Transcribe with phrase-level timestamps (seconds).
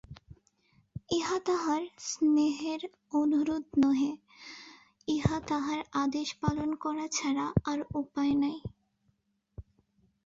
[1.09, 2.81] ইহা তাঁহার স্নেহের
[3.13, 4.11] অনুরোধ নহে,
[5.07, 8.57] ইহা তাঁহার আদেশ–পালন করা ছাড়া আর উপায় নাই।